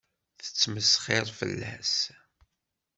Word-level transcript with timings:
Tettmesxiṛ 0.43 1.27
fell-as. 1.39 1.95